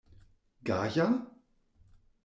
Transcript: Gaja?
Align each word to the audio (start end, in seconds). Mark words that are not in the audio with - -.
Gaja? 0.69 1.07